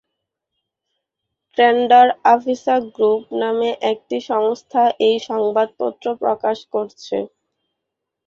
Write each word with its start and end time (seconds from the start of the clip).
ট্রেন্ডার-আভিসা 1.57 2.75
group 2.95 3.21
নামে 3.41 3.69
একটি 3.91 4.17
সংস্থা 4.29 4.83
এই 5.07 5.15
সংবাদপত্র 5.29 6.05
প্রকাশ 6.21 6.57
করছে। 6.73 7.17